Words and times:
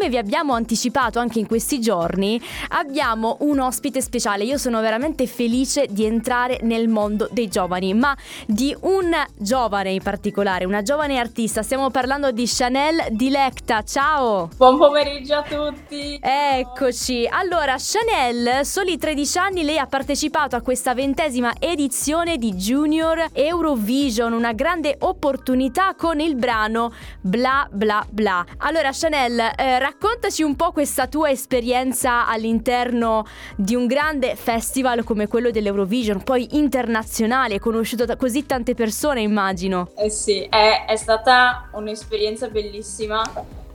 come 0.00 0.12
vi 0.12 0.16
abbiamo 0.16 0.54
anticipato 0.54 1.18
anche 1.18 1.40
in 1.40 1.46
questi 1.46 1.78
giorni, 1.78 2.40
abbiamo 2.68 3.36
un 3.40 3.58
ospite 3.60 4.00
speciale. 4.00 4.44
Io 4.44 4.56
sono 4.56 4.80
veramente 4.80 5.26
felice 5.26 5.88
di 5.90 6.06
entrare 6.06 6.60
nel 6.62 6.88
mondo 6.88 7.28
dei 7.30 7.48
giovani, 7.48 7.92
ma 7.92 8.16
di 8.46 8.74
un 8.80 9.10
giovane 9.36 9.90
in 9.90 10.02
particolare, 10.02 10.64
una 10.64 10.80
giovane 10.80 11.18
artista. 11.18 11.62
Stiamo 11.62 11.90
parlando 11.90 12.30
di 12.30 12.46
Chanel 12.46 13.08
Dilecta. 13.10 13.82
Ciao! 13.82 14.48
Buon 14.56 14.78
pomeriggio 14.78 15.34
a 15.34 15.42
tutti! 15.42 16.18
Eccoci. 16.18 17.28
Allora, 17.30 17.76
Chanel, 17.76 18.64
soli 18.64 18.96
13 18.96 19.36
anni, 19.36 19.64
lei 19.64 19.76
ha 19.76 19.86
partecipato 19.86 20.56
a 20.56 20.62
questa 20.62 20.94
ventesima 20.94 21.52
edizione 21.58 22.38
di 22.38 22.54
Junior 22.54 23.28
Eurovision, 23.34 24.32
una 24.32 24.54
grande 24.54 24.96
opportunità 25.00 25.94
con 25.94 26.20
il 26.20 26.36
brano 26.36 26.90
Bla 27.20 27.68
Bla 27.70 28.02
Bla. 28.08 28.46
Allora, 28.60 28.88
Chanel, 28.92 29.38
eh, 29.38 29.88
raccontaci 29.90 30.44
un 30.44 30.54
po' 30.54 30.70
questa 30.70 31.08
tua 31.08 31.30
esperienza 31.30 32.26
all'interno 32.28 33.26
di 33.56 33.74
un 33.74 33.86
grande 33.86 34.36
festival 34.36 35.02
come 35.02 35.26
quello 35.26 35.50
dell'Eurovision, 35.50 36.22
poi 36.22 36.46
internazionale, 36.52 37.58
conosciuto 37.58 38.04
da 38.04 38.16
così 38.16 38.46
tante 38.46 38.74
persone, 38.74 39.20
immagino. 39.20 39.90
Eh 39.96 40.08
sì, 40.08 40.42
è, 40.42 40.84
è 40.86 40.96
stata 40.96 41.70
un'esperienza 41.72 42.48
bellissima. 42.48 43.20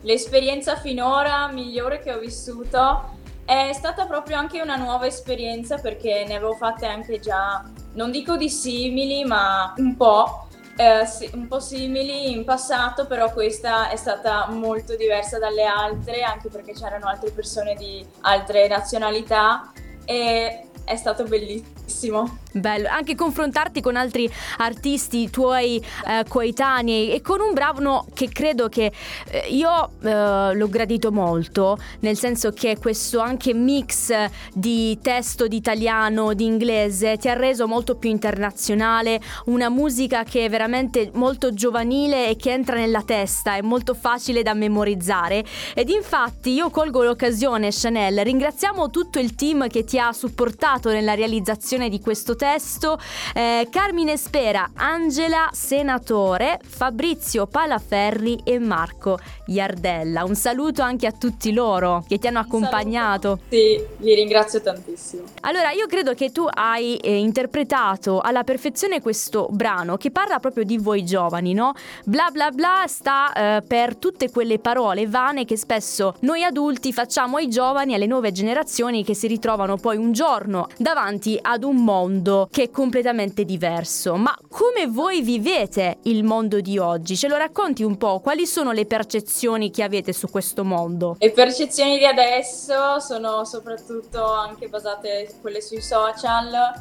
L'esperienza 0.02 0.78
finora 0.78 1.50
migliore 1.52 2.00
che 2.00 2.14
ho 2.14 2.20
vissuto 2.20 3.14
è 3.44 3.72
stata 3.74 4.06
proprio 4.06 4.38
anche 4.38 4.62
una 4.62 4.78
nuova 4.78 5.08
esperienza 5.08 5.78
perché 5.78 6.24
ne 6.26 6.36
avevo 6.36 6.54
fatte 6.54 6.86
anche 6.86 7.20
già, 7.20 7.62
non 7.94 8.10
dico 8.10 8.38
di 8.38 8.50
simili, 8.50 9.26
ma 9.26 9.74
un 9.78 9.98
po'. 9.98 10.45
Eh, 10.78 11.06
sì, 11.06 11.30
un 11.34 11.48
po' 11.48 11.62
simili 11.62 12.32
in 12.32 12.44
passato, 12.44 13.08
però 13.08 13.32
questa 13.32 13.90
è 13.90 13.96
stata 13.96 14.48
molto 14.50 14.96
diversa 14.98 15.40
dalle 15.40 15.64
altre, 15.64 16.22
anche 16.22 16.50
perché 16.50 16.74
c'erano 16.74 17.08
altre 17.08 17.32
persone 17.32 17.76
di 17.76 18.06
altre 18.22 18.68
nazionalità. 18.68 19.72
E 20.04 20.68
è 20.86 20.96
stato 20.96 21.24
bellissimo. 21.24 22.38
Bello, 22.52 22.88
anche 22.88 23.16
confrontarti 23.16 23.82
con 23.82 23.98
altri 23.98 24.32
artisti 24.60 25.30
tuoi 25.30 25.84
eh, 26.08 26.24
coetanei 26.26 27.12
e 27.12 27.22
con 27.22 27.42
un 27.42 27.54
brano 27.54 28.06
che 28.14 28.30
credo 28.30 28.70
che 28.70 28.94
eh, 29.30 29.48
io 29.50 29.92
eh, 30.02 30.54
l'ho 30.56 30.70
gradito 30.70 31.12
molto, 31.12 31.78
nel 32.00 32.16
senso 32.16 32.52
che 32.52 32.78
questo 32.78 33.20
anche 33.20 33.54
mix 33.54 34.14
di 34.54 34.98
testo 35.02 35.48
di 35.48 35.58
italiano, 35.58 36.34
di 36.34 36.46
inglese 36.46 37.18
ti 37.18 37.28
ha 37.28 37.34
reso 37.34 37.68
molto 37.68 37.96
più 37.96 38.10
internazionale, 38.10 39.20
una 39.46 39.70
musica 39.70 40.24
che 40.24 40.46
è 40.46 40.50
veramente 40.50 41.12
molto 41.16 41.54
giovanile 41.54 42.30
e 42.30 42.36
che 42.38 42.52
entra 42.52 42.78
nella 42.78 43.02
testa, 43.02 43.56
è 43.56 43.62
molto 43.62 43.94
facile 43.96 44.44
da 44.44 44.54
memorizzare 44.54 45.44
ed 45.74 45.90
infatti 45.90 46.52
io 46.52 46.70
colgo 46.70 47.04
l'occasione 47.04 47.70
Chanel, 47.72 48.24
ringraziamo 48.24 48.90
tutto 48.90 49.20
il 49.20 49.36
team 49.36 49.68
che 49.68 49.84
ti 49.84 50.00
ha 50.00 50.14
supportato 50.14 50.75
nella 50.84 51.14
realizzazione 51.14 51.90
di 51.90 52.00
questo 52.00 52.36
testo 52.36 53.00
eh, 53.34 53.68
Carmine 53.70 54.18
Spera, 54.18 54.72
Angela 54.76 55.50
Senatore, 55.52 56.60
Fabrizio 56.64 57.48
Palaferri 57.48 58.42
e 58.44 58.60
Marco 58.60 59.18
Iardella. 59.48 60.24
Un 60.24 60.36
saluto 60.36 60.82
anche 60.82 61.08
a 61.08 61.12
tutti 61.12 61.54
loro 61.54 62.04
che 62.08 62.18
ti 62.18 62.28
hanno 62.28 62.40
accompagnato. 62.40 63.40
Sì, 63.50 63.84
vi 63.98 64.14
ringrazio 64.16 64.62
tantissimo. 64.62 65.24
Allora, 65.42 65.72
io 65.72 65.88
credo 65.88 66.14
che 66.14 66.32
tu 66.32 66.46
hai 66.50 66.98
eh, 66.98 67.18
interpretato 67.18 68.20
alla 68.20 68.44
perfezione 68.44 69.02
questo 69.02 69.48
brano 69.50 69.98
che 69.98 70.12
parla 70.12 70.40
proprio 70.40 70.64
di 70.64 70.78
voi 70.78 71.06
giovani, 71.06 71.54
no? 71.54 71.74
Bla 72.04 72.30
bla 72.32 72.52
bla 72.52 72.84
sta 72.88 73.34
eh, 73.34 73.62
per 73.62 73.96
tutte 73.96 74.30
quelle 74.30 74.60
parole 74.60 75.08
vane 75.08 75.46
che 75.46 75.58
spesso 75.58 76.16
noi 76.22 76.44
adulti 76.44 76.92
facciamo 76.94 77.38
ai 77.38 77.50
giovani, 77.50 77.94
alle 77.94 78.06
nuove 78.06 78.32
generazioni 78.32 79.04
che 79.04 79.14
si 79.14 79.28
ritrovano 79.28 79.78
poi 79.78 79.98
un 79.98 80.12
giorno 80.12 80.65
davanti 80.78 81.38
ad 81.42 81.64
un 81.64 81.78
mondo 81.78 82.48
che 82.52 82.64
è 82.64 82.70
completamente 82.70 83.46
diverso. 83.46 84.16
Ma 84.16 84.36
come 84.50 84.88
voi 84.88 85.22
vivete 85.22 85.98
il 86.04 86.24
mondo 86.24 86.62
di 86.62 86.78
oggi? 86.78 87.16
Ce 87.16 87.28
lo 87.28 87.38
racconti 87.38 87.84
un 87.84 87.98
po'? 87.98 88.20
Quali 88.20 88.46
sono 88.46 88.72
le 88.72 88.86
percezioni 88.86 89.72
che 89.72 89.84
avete 89.84 90.14
su 90.14 90.30
questo 90.30 90.64
mondo? 90.64 91.16
Le 91.20 91.32
percezioni 91.32 91.98
di 91.98 92.06
adesso 92.06 93.00
sono 93.00 93.46
soprattutto 93.46 94.24
anche 94.32 94.68
basate 94.68 95.34
quelle 95.42 95.62
sui 95.62 95.82
social 95.82 96.74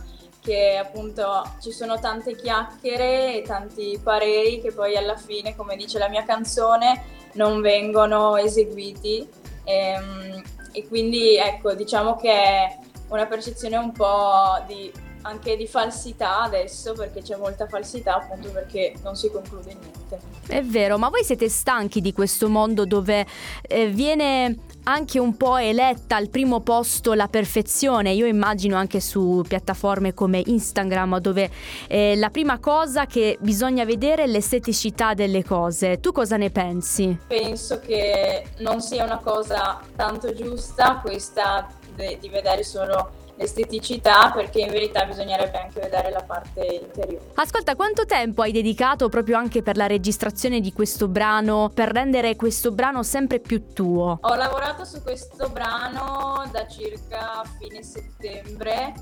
che 0.45 0.77
appunto 0.77 1.43
ci 1.61 1.73
sono 1.73 1.99
tante 1.99 2.37
chiacchiere 2.37 3.37
e 3.37 3.43
tanti 3.43 3.99
pareri 4.03 4.61
che 4.61 4.73
poi 4.73 4.95
alla 4.95 5.17
fine, 5.17 5.57
come 5.57 5.75
dice 5.75 5.99
la 5.99 6.09
mia 6.11 6.23
canzone, 6.25 7.03
non 7.33 7.63
vengono 7.63 8.37
eseguiti. 8.37 9.27
E, 9.65 9.75
ehm, 9.75 10.43
e 10.73 10.87
quindi 10.87 11.37
ecco, 11.37 11.73
diciamo 11.75 12.17
che 12.17 12.77
una 13.15 13.27
percezione 13.27 13.77
un 13.77 13.93
po' 13.93 14.63
di 14.67 14.93
anche 15.27 15.57
di 15.57 15.67
falsità 15.67 16.43
adesso 16.43 16.93
perché 16.93 17.23
c'è 17.23 17.37
molta 17.37 17.67
falsità 17.67 18.17
appunto 18.17 18.51
perché 18.51 18.95
non 19.03 19.17
si 19.17 19.31
conclude 19.31 19.75
niente. 19.75 20.21
È 20.47 20.63
vero, 20.63 20.99
ma 20.99 21.09
voi 21.09 21.25
siete 21.25 21.49
stanchi 21.49 22.01
di 22.01 22.13
questo 22.13 22.49
mondo 22.49 22.85
dove 22.85 23.27
eh, 23.63 23.87
viene 23.89 24.59
anche 24.85 25.19
un 25.19 25.35
po' 25.37 25.57
eletta 25.57 26.17
al 26.17 26.29
primo 26.29 26.61
posto 26.61 27.15
la 27.15 27.29
perfezione. 27.29 28.13
Io 28.13 28.27
immagino 28.27 28.77
anche 28.77 29.01
su 29.01 29.43
piattaforme 29.49 30.13
come 30.13 30.43
Instagram 30.45 31.19
dove 31.21 31.51
eh, 31.89 32.15
la 32.17 32.29
prima 32.29 32.59
cosa 32.59 33.07
che 33.07 33.39
bisogna 33.41 33.87
vedere 33.87 34.25
è 34.25 34.27
l'esteticità 34.27 35.15
delle 35.15 35.43
cose. 35.43 36.01
Tu 36.01 36.13
cosa 36.13 36.37
ne 36.37 36.51
pensi? 36.51 37.19
Penso 37.27 37.81
che 37.81 38.45
non 38.59 38.83
sia 38.83 39.05
una 39.05 39.19
cosa 39.19 39.81
tanto 39.97 40.35
giusta 40.35 41.01
questa 41.03 41.67
de- 41.95 42.19
di 42.21 42.29
vedere 42.29 42.63
solo 42.65 43.23
l'esteticità 43.37 44.31
perché 44.33 44.61
in 44.61 44.71
verità 44.71 45.05
bisognerebbe 45.05 45.59
anche 45.59 45.81
vedere 45.81 46.11
la 46.11 46.23
parte 46.23 46.81
interiore. 46.83 47.33
Ascolta, 47.35 47.75
quanto 47.75 48.05
tempo 48.07 48.43
hai 48.43 48.53
dedicato 48.53 49.09
proprio 49.09 49.37
anche 49.37 49.63
per 49.63 49.77
la 49.77 49.87
registrazione 49.87 50.61
di 50.61 50.73
questo 50.73 51.09
brano, 51.09 51.71
per 51.75 51.91
rendere 51.91 52.37
questo 52.37 52.71
brano 52.71 53.03
sempre 53.03 53.41
più 53.41 53.73
tuo? 53.73 54.19
Ho 54.21 54.35
lavorato 54.35 54.85
su 54.85 55.03
questo 55.03 55.49
brano 55.49 56.49
da 56.53 56.67
circa 56.67 57.43
fine 57.59 57.83
settembre. 57.83 58.95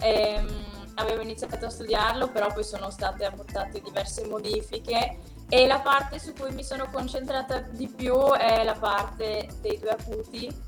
Ehm, 0.00 0.76
avevo 0.94 1.22
iniziato 1.22 1.64
a 1.64 1.70
studiarlo, 1.70 2.28
però 2.28 2.52
poi 2.52 2.64
sono 2.64 2.90
state 2.90 3.24
apportate 3.24 3.80
diverse 3.80 4.26
modifiche 4.26 5.18
e 5.48 5.66
la 5.66 5.78
parte 5.78 6.18
su 6.18 6.34
cui 6.34 6.52
mi 6.52 6.62
sono 6.62 6.88
concentrata 6.92 7.60
di 7.60 7.88
più 7.88 8.14
è 8.32 8.64
la 8.64 8.74
parte 8.74 9.48
dei 9.60 9.78
due 9.78 9.90
acuti 9.90 10.66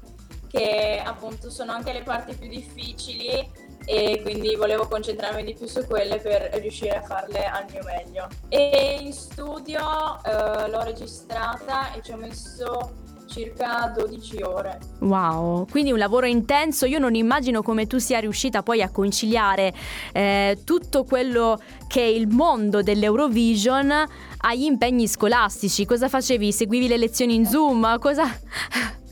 che 0.50 1.00
appunto 1.04 1.50
sono 1.50 1.72
anche 1.72 1.92
le 1.92 2.02
parti 2.02 2.34
più 2.34 2.48
difficili 2.48 3.68
e 3.84 4.20
quindi 4.22 4.54
volevo 4.56 4.86
concentrarmi 4.88 5.44
di 5.44 5.54
più 5.54 5.66
su 5.66 5.86
quelle 5.86 6.18
per 6.18 6.50
riuscire 6.60 6.96
a 6.96 7.02
farle 7.02 7.46
al 7.46 7.66
mio 7.70 7.82
meglio. 7.84 8.28
E 8.48 8.98
in 9.00 9.12
studio 9.12 10.22
eh, 10.24 10.68
l'ho 10.68 10.82
registrata 10.82 11.92
e 11.92 12.02
ci 12.02 12.12
ho 12.12 12.16
messo 12.16 13.08
circa 13.26 13.92
12 13.96 14.42
ore. 14.42 14.78
Wow, 15.00 15.66
quindi 15.66 15.92
un 15.92 15.98
lavoro 15.98 16.26
intenso. 16.26 16.84
Io 16.86 16.98
non 16.98 17.14
immagino 17.14 17.62
come 17.62 17.86
tu 17.86 17.98
sia 17.98 18.18
riuscita 18.18 18.62
poi 18.62 18.82
a 18.82 18.90
conciliare 18.90 19.72
eh, 20.12 20.58
tutto 20.64 21.04
quello 21.04 21.58
che 21.86 22.02
è 22.02 22.06
il 22.06 22.26
mondo 22.26 22.82
dell'Eurovision 22.82 23.92
agli 24.38 24.64
impegni 24.64 25.06
scolastici. 25.06 25.86
Cosa 25.86 26.08
facevi? 26.08 26.52
Seguivi 26.52 26.88
le 26.88 26.96
lezioni 26.96 27.34
in 27.34 27.46
Zoom? 27.46 27.98
Cosa... 27.98 28.24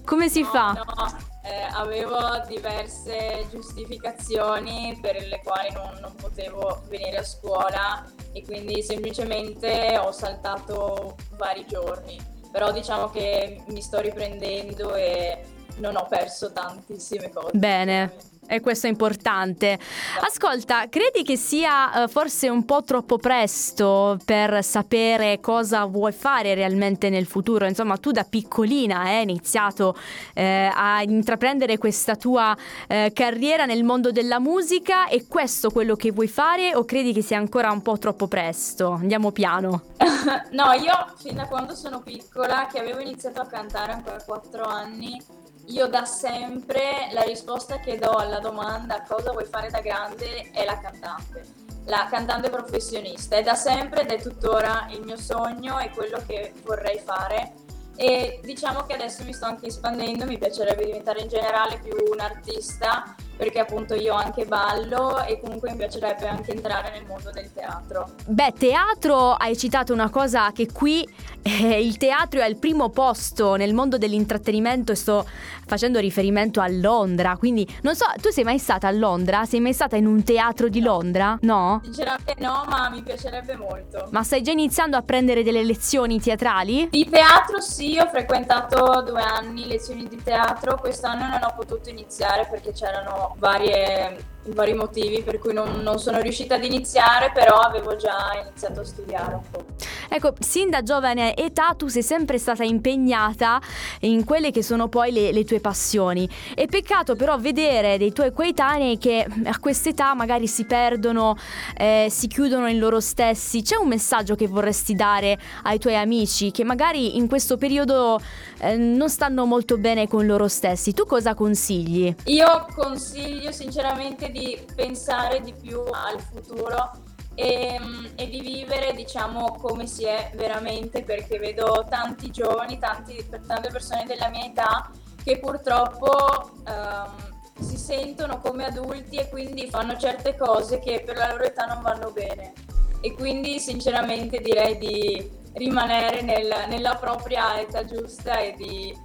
Come 0.04 0.30
si 0.30 0.40
no, 0.40 0.48
fa? 0.48 0.72
No 0.72 1.27
eh, 1.48 1.62
avevo 1.72 2.18
diverse 2.46 3.46
giustificazioni 3.50 4.98
per 5.00 5.26
le 5.26 5.40
quali 5.42 5.72
non, 5.72 5.98
non, 6.00 6.14
potevo 6.14 6.82
venire 6.88 7.18
a 7.18 7.24
scuola 7.24 8.04
e 8.32 8.44
quindi 8.44 8.82
semplicemente 8.82 9.96
ho 9.98 10.12
saltato 10.12 11.16
vari 11.36 11.64
giorni. 11.66 12.20
Però 12.52 12.70
diciamo 12.70 13.08
che 13.08 13.62
mi 13.68 13.80
sto 13.80 14.00
riprendendo 14.00 14.94
e 14.94 15.42
non 15.78 15.96
ho 15.96 16.06
perso 16.08 16.52
tantissime 16.52 17.30
cose. 17.30 17.50
Bene. 17.56 18.36
E 18.50 18.60
questo 18.60 18.86
è 18.86 18.88
importante. 18.88 19.78
Ascolta, 20.22 20.88
credi 20.88 21.22
che 21.22 21.36
sia 21.36 22.04
uh, 22.04 22.08
forse 22.08 22.48
un 22.48 22.64
po' 22.64 22.82
troppo 22.82 23.18
presto 23.18 24.16
per 24.24 24.64
sapere 24.64 25.38
cosa 25.38 25.84
vuoi 25.84 26.12
fare 26.12 26.54
realmente 26.54 27.10
nel 27.10 27.26
futuro? 27.26 27.66
Insomma, 27.66 27.98
tu 27.98 28.10
da 28.10 28.24
piccolina 28.24 29.00
hai 29.00 29.22
iniziato 29.22 29.94
eh, 30.32 30.70
a 30.72 31.02
intraprendere 31.02 31.76
questa 31.76 32.16
tua 32.16 32.56
eh, 32.86 33.10
carriera 33.12 33.66
nel 33.66 33.84
mondo 33.84 34.12
della 34.12 34.40
musica 34.40 35.08
e 35.08 35.26
questo 35.26 35.68
quello 35.68 35.94
che 35.94 36.10
vuoi 36.10 36.28
fare 36.28 36.74
o 36.74 36.86
credi 36.86 37.12
che 37.12 37.20
sia 37.20 37.36
ancora 37.36 37.70
un 37.70 37.82
po' 37.82 37.98
troppo 37.98 38.28
presto? 38.28 38.92
Andiamo 38.92 39.30
piano. 39.30 39.82
no, 40.52 40.72
io 40.72 41.14
fin 41.18 41.34
da 41.34 41.46
quando 41.46 41.74
sono 41.74 42.00
piccola, 42.00 42.66
che 42.72 42.78
avevo 42.78 43.00
iniziato 43.00 43.42
a 43.42 43.46
cantare 43.46 43.92
ancora 43.92 44.16
a 44.16 44.24
4 44.24 44.64
anni, 44.64 45.22
io 45.68 45.86
da 45.86 46.04
sempre 46.04 47.08
la 47.12 47.22
risposta 47.22 47.78
che 47.78 47.98
do 47.98 48.10
alla 48.10 48.38
domanda 48.38 49.02
cosa 49.06 49.32
vuoi 49.32 49.44
fare 49.44 49.70
da 49.70 49.80
grande 49.80 50.50
è 50.50 50.64
la 50.64 50.78
cantante, 50.78 51.44
la 51.84 52.06
cantante 52.10 52.48
professionista. 52.48 53.36
È 53.36 53.42
da 53.42 53.54
sempre 53.54 54.02
ed 54.02 54.10
è 54.10 54.20
tuttora 54.20 54.86
il 54.90 55.02
mio 55.02 55.16
sogno 55.16 55.78
e 55.78 55.90
quello 55.90 56.22
che 56.26 56.52
vorrei 56.64 56.98
fare. 56.98 57.52
e 58.00 58.38
diciamo 58.44 58.84
che 58.84 58.94
adesso 58.94 59.24
mi 59.24 59.32
sto 59.32 59.46
anche 59.46 59.66
espandendo, 59.66 60.24
mi 60.24 60.38
piacerebbe 60.38 60.84
diventare 60.84 61.20
in 61.20 61.28
generale 61.28 61.80
più 61.80 61.96
un 62.12 62.20
artista 62.20 63.16
perché 63.38 63.60
appunto 63.60 63.94
io 63.94 64.14
anche 64.14 64.44
ballo 64.44 65.24
e 65.24 65.40
comunque 65.40 65.70
mi 65.70 65.76
piacerebbe 65.76 66.26
anche 66.26 66.50
entrare 66.50 66.90
nel 66.90 67.06
mondo 67.06 67.30
del 67.30 67.52
teatro. 67.52 68.10
Beh, 68.26 68.52
teatro 68.58 69.32
hai 69.34 69.56
citato 69.56 69.92
una 69.92 70.10
cosa 70.10 70.50
che 70.50 70.70
qui 70.72 71.08
eh, 71.42 71.80
il 71.80 71.96
teatro 71.98 72.40
è 72.40 72.42
al 72.42 72.56
primo 72.56 72.90
posto 72.90 73.54
nel 73.54 73.74
mondo 73.74 73.96
dell'intrattenimento 73.96 74.90
e 74.90 74.96
sto 74.96 75.24
facendo 75.66 76.00
riferimento 76.00 76.60
a 76.60 76.66
Londra, 76.68 77.36
quindi 77.36 77.66
non 77.82 77.94
so, 77.94 78.06
tu 78.20 78.30
sei 78.30 78.42
mai 78.42 78.58
stata 78.58 78.88
a 78.88 78.90
Londra? 78.90 79.44
Sei 79.44 79.60
mai 79.60 79.72
stata 79.72 79.96
in 79.96 80.06
un 80.06 80.24
teatro 80.24 80.68
di 80.68 80.80
Londra? 80.80 81.38
No? 81.42 81.80
Sinceramente 81.84 82.34
no, 82.38 82.64
ma 82.68 82.88
mi 82.88 83.02
piacerebbe 83.02 83.56
molto. 83.56 84.08
Ma 84.10 84.24
stai 84.24 84.42
già 84.42 84.50
iniziando 84.50 84.96
a 84.96 85.02
prendere 85.02 85.44
delle 85.44 85.62
lezioni 85.62 86.20
teatrali? 86.20 86.88
Di 86.90 87.08
teatro 87.08 87.60
sì, 87.60 87.98
ho 87.98 88.08
frequentato 88.08 89.02
due 89.06 89.22
anni 89.22 89.66
lezioni 89.66 90.08
di 90.08 90.20
teatro, 90.22 90.76
quest'anno 90.78 91.28
non 91.28 91.40
ho 91.42 91.54
potuto 91.54 91.88
iniziare 91.88 92.46
perché 92.50 92.72
c'erano 92.72 93.27
varie, 93.36 94.16
vari 94.54 94.74
motivi 94.74 95.22
per 95.22 95.38
cui 95.38 95.52
non, 95.52 95.80
non, 95.82 95.98
sono 95.98 96.20
riuscita 96.20 96.56
ad 96.56 96.64
iniziare, 96.64 97.30
però 97.32 97.56
avevo 97.56 97.96
già 97.96 98.30
iniziato 98.42 98.80
a 98.80 98.84
studiare 98.84 99.34
un 99.34 99.42
po'. 99.50 99.64
Ecco, 100.10 100.32
sin 100.40 100.70
da 100.70 100.82
giovane 100.82 101.36
età 101.36 101.74
tu 101.76 101.88
sei 101.88 102.02
sempre 102.02 102.38
stata 102.38 102.64
impegnata 102.64 103.60
in 104.00 104.24
quelle 104.24 104.50
che 104.50 104.62
sono 104.62 104.88
poi 104.88 105.12
le, 105.12 105.32
le 105.32 105.44
tue 105.44 105.60
passioni. 105.60 106.28
È 106.54 106.66
peccato 106.66 107.14
però 107.14 107.36
vedere 107.38 107.98
dei 107.98 108.12
tuoi 108.12 108.32
coetanei 108.32 108.98
che 108.98 109.26
a 109.44 109.58
quest'età 109.58 110.14
magari 110.14 110.46
si 110.46 110.64
perdono, 110.64 111.36
eh, 111.76 112.06
si 112.10 112.26
chiudono 112.26 112.68
in 112.68 112.78
loro 112.78 113.00
stessi. 113.00 113.62
C'è 113.62 113.76
un 113.76 113.88
messaggio 113.88 114.34
che 114.34 114.46
vorresti 114.46 114.94
dare 114.94 115.38
ai 115.64 115.78
tuoi 115.78 115.96
amici 115.96 116.50
che 116.50 116.64
magari 116.64 117.16
in 117.16 117.28
questo 117.28 117.56
periodo 117.56 118.20
eh, 118.60 118.76
non 118.76 119.08
stanno 119.08 119.44
molto 119.44 119.76
bene 119.78 120.08
con 120.08 120.26
loro 120.26 120.48
stessi? 120.48 120.92
Tu 120.92 121.04
cosa 121.06 121.34
consigli? 121.34 122.14
Io 122.24 122.66
consiglio 122.74 123.52
sinceramente 123.52 124.30
di 124.30 124.37
pensare 124.74 125.40
di 125.40 125.52
più 125.52 125.80
al 125.80 126.20
futuro 126.20 126.90
e, 127.34 127.78
e, 128.16 128.28
di 128.28 128.40
vivere 128.40 128.94
diciamo 128.94 129.56
come 129.60 129.86
si 129.86 130.04
è 130.04 130.32
veramente 130.34 131.04
perché 131.04 131.38
vedo 131.38 131.86
tanti 131.88 132.30
giovani, 132.30 132.78
tanti, 132.78 133.24
tante 133.46 133.70
persone 133.70 134.04
della 134.06 134.28
mia 134.28 134.44
età 134.44 134.90
che 135.22 135.38
purtroppo 135.38 136.50
um, 136.66 137.28
si 137.60 137.76
sentono 137.76 138.40
come 138.40 138.64
adulti 138.64 139.16
e 139.16 139.28
quindi 139.28 139.68
fanno 139.68 139.96
certe 139.96 140.36
cose 140.36 140.80
che 140.80 141.02
per 141.04 141.16
la 141.16 141.30
loro 141.30 141.44
età 141.44 141.66
non 141.66 141.80
vanno 141.80 142.10
bene. 142.10 142.52
E 143.00 143.14
quindi 143.14 143.60
sinceramente 143.60 144.40
direi 144.40 144.76
di 144.78 145.30
rimanere 145.54 146.22
nel, 146.22 146.52
nella 146.68 146.96
propria 146.96 147.60
età 147.60 147.84
giusta 147.84 148.38
e 148.38 148.54
di 148.56 148.96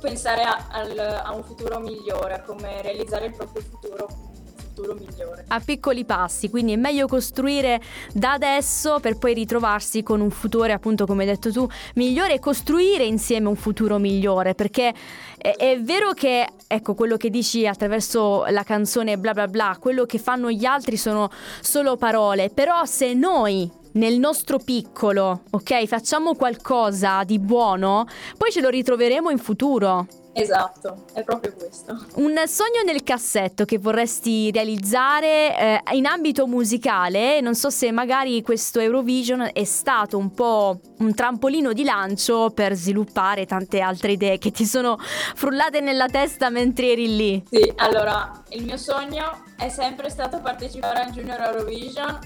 pensare 0.00 0.42
a, 0.42 0.66
al, 0.70 0.98
a 0.98 1.32
un 1.32 1.44
futuro 1.44 1.78
migliore, 1.78 2.42
come 2.44 2.82
realizzare 2.82 3.26
il 3.26 3.36
proprio 3.36 3.62
futuro 3.62 4.27
futuro 4.78 4.94
migliore. 4.94 5.44
A 5.48 5.60
piccoli 5.60 6.04
passi, 6.04 6.48
quindi 6.50 6.72
è 6.72 6.76
meglio 6.76 7.06
costruire 7.06 7.80
da 8.12 8.32
adesso 8.32 8.98
per 9.00 9.18
poi 9.18 9.34
ritrovarsi 9.34 10.02
con 10.02 10.20
un 10.20 10.30
futuro, 10.30 10.72
appunto 10.72 11.06
come 11.06 11.24
hai 11.24 11.30
detto 11.30 11.50
tu, 11.50 11.68
migliore 11.94 12.34
e 12.34 12.38
costruire 12.38 13.04
insieme 13.04 13.48
un 13.48 13.56
futuro 13.56 13.98
migliore, 13.98 14.54
perché 14.54 14.94
è, 15.36 15.54
è 15.56 15.80
vero 15.80 16.12
che, 16.12 16.46
ecco, 16.66 16.94
quello 16.94 17.16
che 17.16 17.30
dici 17.30 17.66
attraverso 17.66 18.44
la 18.48 18.62
canzone 18.62 19.18
bla 19.18 19.32
bla 19.32 19.48
bla, 19.48 19.76
quello 19.80 20.04
che 20.04 20.18
fanno 20.18 20.50
gli 20.50 20.64
altri 20.64 20.96
sono 20.96 21.30
solo 21.60 21.96
parole, 21.96 22.50
però 22.50 22.84
se 22.84 23.14
noi 23.14 23.70
nel 23.92 24.18
nostro 24.18 24.58
piccolo, 24.58 25.42
ok? 25.50 25.86
Facciamo 25.86 26.34
qualcosa 26.34 27.24
di 27.24 27.38
buono, 27.40 28.06
poi 28.36 28.52
ce 28.52 28.60
lo 28.60 28.68
ritroveremo 28.68 29.30
in 29.30 29.38
futuro. 29.38 30.06
Esatto, 30.40 31.04
è 31.12 31.24
proprio 31.24 31.52
questo. 31.52 31.92
Un 32.14 32.40
sogno 32.46 32.82
nel 32.84 33.02
cassetto 33.02 33.64
che 33.64 33.78
vorresti 33.78 34.50
realizzare 34.50 35.82
eh, 35.84 35.96
in 35.96 36.06
ambito 36.06 36.46
musicale, 36.46 37.40
non 37.40 37.54
so 37.54 37.70
se 37.70 37.90
magari 37.90 38.40
questo 38.42 38.78
Eurovision 38.78 39.50
è 39.52 39.64
stato 39.64 40.16
un 40.16 40.32
po' 40.32 40.80
un 40.98 41.14
trampolino 41.14 41.72
di 41.72 41.84
lancio 41.84 42.50
per 42.50 42.74
sviluppare 42.74 43.46
tante 43.46 43.80
altre 43.80 44.12
idee 44.12 44.38
che 44.38 44.50
ti 44.50 44.64
sono 44.64 44.96
frullate 44.98 45.80
nella 45.80 46.06
testa 46.06 46.50
mentre 46.50 46.92
eri 46.92 47.16
lì. 47.16 47.44
Sì, 47.50 47.72
allora, 47.76 48.42
il 48.50 48.64
mio 48.64 48.76
sogno 48.76 49.44
è 49.56 49.68
sempre 49.68 50.08
stato 50.08 50.40
partecipare 50.40 51.00
al 51.00 51.10
Junior 51.10 51.40
Eurovision 51.40 52.18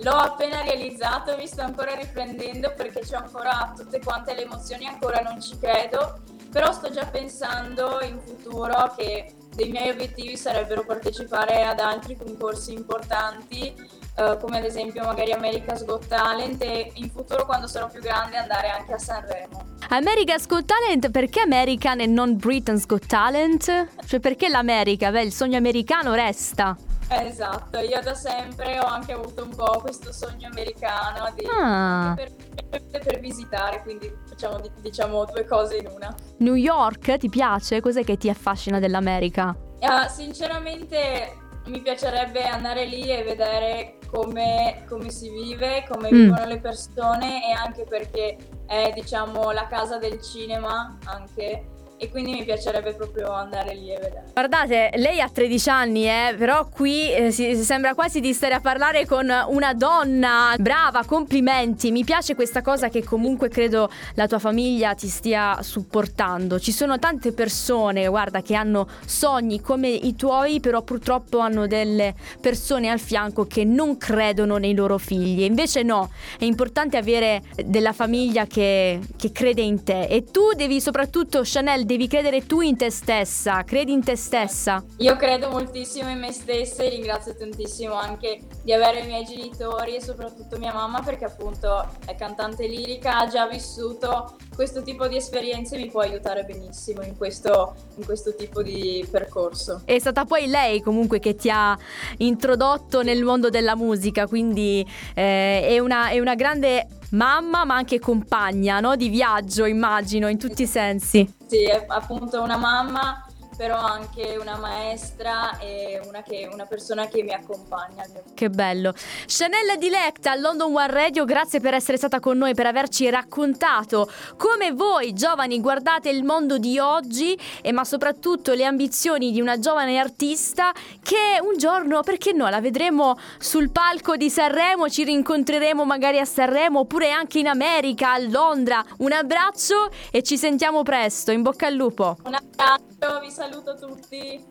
L'ho 0.00 0.12
appena 0.12 0.62
realizzato, 0.62 1.36
mi 1.36 1.46
sto 1.46 1.62
ancora 1.62 1.94
riprendendo 1.94 2.72
perché 2.76 3.00
c'ho 3.00 3.16
ancora 3.16 3.72
tutte 3.76 3.98
quante 3.98 4.32
le 4.34 4.42
emozioni, 4.42 4.86
ancora 4.86 5.20
non 5.20 5.40
ci 5.40 5.58
credo, 5.58 6.20
però 6.50 6.72
sto 6.72 6.90
già 6.90 7.04
pensando 7.06 8.00
in 8.02 8.18
futuro 8.20 8.94
che 8.96 9.32
dei 9.54 9.70
miei 9.70 9.90
obiettivi 9.90 10.36
sarebbero 10.36 10.84
partecipare 10.84 11.64
ad 11.64 11.80
altri 11.80 12.16
concorsi 12.16 12.72
importanti, 12.72 13.74
eh, 14.16 14.38
come 14.40 14.58
ad 14.58 14.64
esempio 14.64 15.02
magari 15.02 15.32
America's 15.32 15.84
Got 15.84 16.06
Talent 16.06 16.62
e 16.62 16.92
in 16.94 17.10
futuro 17.10 17.44
quando 17.44 17.66
sarò 17.66 17.88
più 17.88 18.00
grande 18.00 18.36
andare 18.36 18.68
anche 18.68 18.92
a 18.92 18.98
Sanremo. 18.98 19.76
America's 19.88 20.46
Got 20.46 20.64
Talent, 20.64 21.10
perché 21.10 21.40
American 21.40 22.00
e 22.00 22.06
non 22.06 22.36
Britain's 22.36 22.86
Got 22.86 23.06
Talent? 23.06 23.88
Cioè 24.06 24.20
perché 24.20 24.48
l'America? 24.48 25.10
Beh, 25.10 25.22
il 25.22 25.32
sogno 25.32 25.56
americano 25.56 26.14
resta. 26.14 26.76
Esatto, 27.08 27.78
io 27.78 28.00
da 28.02 28.14
sempre 28.14 28.78
ho 28.78 28.84
anche 28.84 29.12
avuto 29.12 29.42
un 29.42 29.54
po' 29.54 29.80
questo 29.80 30.12
sogno 30.12 30.48
americano 30.48 31.32
di, 31.34 31.46
ah. 31.50 32.14
per, 32.14 32.30
per, 32.68 33.18
visitare, 33.18 33.80
quindi 33.82 34.12
facciamo 34.26 34.60
diciamo 34.80 35.24
due 35.24 35.44
cose 35.46 35.78
in 35.78 35.88
una. 35.88 36.14
New 36.38 36.54
York 36.54 37.16
ti 37.16 37.28
piace? 37.28 37.80
Cos'è 37.80 38.04
che 38.04 38.18
ti 38.18 38.28
affascina 38.28 38.78
dell'America? 38.78 39.56
Uh, 39.80 40.08
sinceramente 40.08 41.46
mi 41.66 41.80
piacerebbe 41.80 42.44
andare 42.44 42.84
lì 42.84 43.10
e 43.10 43.22
vedere 43.22 43.98
come, 44.10 44.84
come 44.88 45.10
si 45.10 45.30
vive, 45.30 45.86
come 45.88 46.12
mm. 46.12 46.14
vivono 46.14 46.44
le 46.46 46.58
persone 46.60 47.48
e 47.48 47.52
anche 47.52 47.84
perché 47.84 48.36
è 48.66 48.90
diciamo 48.94 49.50
la 49.50 49.66
casa 49.66 49.98
del 49.98 50.20
cinema 50.20 50.98
anche 51.04 51.76
e 51.98 52.08
quindi 52.10 52.32
mi 52.32 52.44
piacerebbe 52.44 52.94
proprio 52.94 53.32
andare 53.32 53.74
lì 53.74 53.90
e 53.92 53.98
vedere. 53.98 54.24
Guardate, 54.32 54.90
lei 54.94 55.20
ha 55.20 55.28
13 55.28 55.68
anni, 55.68 56.08
eh, 56.08 56.34
però 56.38 56.68
qui 56.68 57.12
eh, 57.12 57.30
si, 57.32 57.56
sembra 57.56 57.94
quasi 57.94 58.20
di 58.20 58.32
stare 58.32 58.54
a 58.54 58.60
parlare 58.60 59.04
con 59.04 59.28
una 59.48 59.74
donna 59.74 60.54
brava, 60.58 61.04
complimenti. 61.04 61.90
Mi 61.90 62.04
piace 62.04 62.34
questa 62.36 62.62
cosa 62.62 62.88
che 62.88 63.02
comunque 63.02 63.48
credo 63.48 63.90
la 64.14 64.28
tua 64.28 64.38
famiglia 64.38 64.94
ti 64.94 65.08
stia 65.08 65.58
supportando. 65.62 66.60
Ci 66.60 66.70
sono 66.70 66.98
tante 66.98 67.32
persone, 67.32 68.06
guarda, 68.06 68.42
che 68.42 68.54
hanno 68.54 68.86
sogni 69.04 69.60
come 69.60 69.88
i 69.88 70.14
tuoi, 70.14 70.60
però 70.60 70.82
purtroppo 70.82 71.38
hanno 71.40 71.66
delle 71.66 72.14
persone 72.40 72.88
al 72.88 73.00
fianco 73.00 73.46
che 73.46 73.64
non 73.64 73.96
credono 73.96 74.56
nei 74.56 74.74
loro 74.74 74.98
figli. 74.98 75.42
Invece 75.42 75.82
no, 75.82 76.10
è 76.38 76.44
importante 76.44 76.96
avere 76.96 77.42
della 77.64 77.92
famiglia 77.92 78.46
che, 78.46 79.00
che 79.16 79.32
crede 79.32 79.62
in 79.62 79.82
te 79.82 80.04
e 80.04 80.24
tu 80.24 80.52
devi 80.54 80.80
soprattutto 80.80 81.40
Chanel 81.42 81.86
devi 81.88 82.06
credere 82.06 82.44
tu 82.44 82.60
in 82.60 82.76
te 82.76 82.90
stessa, 82.90 83.64
credi 83.64 83.92
in 83.92 84.04
te 84.04 84.14
stessa. 84.14 84.84
Io 84.98 85.16
credo 85.16 85.48
moltissimo 85.48 86.10
in 86.10 86.18
me 86.18 86.32
stessa 86.32 86.82
e 86.82 86.90
ringrazio 86.90 87.34
tantissimo 87.34 87.94
anche 87.94 88.40
di 88.62 88.74
avere 88.74 89.00
i 89.00 89.06
miei 89.06 89.24
genitori 89.24 89.96
e 89.96 90.02
soprattutto 90.02 90.58
mia 90.58 90.74
mamma 90.74 91.00
perché 91.00 91.24
appunto 91.24 91.88
è 92.04 92.14
cantante 92.14 92.66
lirica, 92.66 93.20
ha 93.20 93.26
già 93.26 93.46
vissuto 93.46 94.36
questo 94.54 94.82
tipo 94.82 95.08
di 95.08 95.16
esperienze 95.16 95.76
e 95.76 95.78
mi 95.78 95.88
può 95.88 96.02
aiutare 96.02 96.44
benissimo 96.44 97.00
in 97.00 97.16
questo, 97.16 97.74
in 97.96 98.04
questo 98.04 98.34
tipo 98.34 98.62
di 98.62 99.06
percorso. 99.10 99.80
È 99.86 99.98
stata 99.98 100.26
poi 100.26 100.46
lei 100.46 100.82
comunque 100.82 101.20
che 101.20 101.36
ti 101.36 101.48
ha 101.48 101.74
introdotto 102.18 103.02
nel 103.02 103.24
mondo 103.24 103.48
della 103.48 103.74
musica, 103.74 104.26
quindi 104.26 104.86
eh, 105.14 105.66
è, 105.66 105.78
una, 105.78 106.10
è 106.10 106.20
una 106.20 106.34
grande 106.34 106.86
mamma 107.10 107.64
ma 107.64 107.76
anche 107.76 107.98
compagna 107.98 108.80
no? 108.80 108.96
di 108.96 109.08
viaggio 109.08 109.64
immagino 109.64 110.28
in 110.28 110.38
tutti 110.38 110.62
i 110.62 110.66
sensi. 110.66 111.30
Sì, 111.46 111.64
appunto 111.86 112.42
una 112.42 112.56
mamma 112.56 113.27
però 113.58 113.76
anche 113.76 114.36
una 114.40 114.56
maestra 114.56 115.58
e 115.58 116.00
una, 116.06 116.22
che, 116.22 116.48
una, 116.50 116.64
persona 116.64 117.08
che 117.08 117.24
mi 117.24 117.32
accompagna. 117.32 118.04
Che 118.32 118.50
bello. 118.50 118.94
Chanel 119.26 119.76
Dilecta, 119.78 120.36
London 120.36 120.72
One 120.72 120.86
Radio, 120.86 121.24
grazie 121.24 121.58
per 121.58 121.74
essere 121.74 121.96
stata 121.96 122.20
con 122.20 122.38
noi, 122.38 122.54
per 122.54 122.66
averci 122.66 123.10
raccontato 123.10 124.08
come 124.36 124.70
voi 124.70 125.12
giovani 125.12 125.60
guardate 125.60 126.08
il 126.08 126.22
mondo 126.22 126.56
di 126.58 126.78
oggi 126.78 127.36
e 127.60 127.72
ma 127.72 127.82
soprattutto 127.82 128.52
le 128.54 128.64
ambizioni 128.64 129.32
di 129.32 129.40
una 129.40 129.58
giovane 129.58 129.98
artista 129.98 130.72
che 131.02 131.40
un 131.42 131.56
giorno, 131.58 132.02
perché 132.02 132.32
no, 132.32 132.48
la 132.48 132.60
vedremo 132.60 133.18
sul 133.38 133.72
palco 133.72 134.14
di 134.14 134.30
Sanremo, 134.30 134.88
ci 134.88 135.02
rincontreremo 135.02 135.84
magari 135.84 136.20
a 136.20 136.24
Sanremo 136.24 136.80
oppure 136.80 137.10
anche 137.10 137.40
in 137.40 137.48
America, 137.48 138.12
a 138.12 138.18
Londra. 138.18 138.84
Un 138.98 139.10
abbraccio 139.10 139.90
e 140.12 140.22
ci 140.22 140.38
sentiamo 140.38 140.84
presto, 140.84 141.32
in 141.32 141.42
bocca 141.42 141.66
al 141.66 141.74
lupo. 141.74 142.18
Un 142.22 142.34
abbraccio, 142.34 143.18
vi 143.18 143.30
saluto 143.32 143.47
saluto 143.48 143.74
tutti. 143.76 144.44